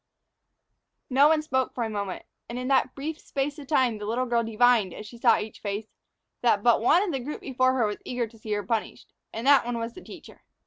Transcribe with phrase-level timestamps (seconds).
[1.11, 2.25] No one spoke for a moment.
[2.49, 5.85] And in that brief space the little girl divined, as she sought each face,
[6.41, 9.45] that but one of the group before her was eager to see her punished, and
[9.45, 10.41] that one was the teacher.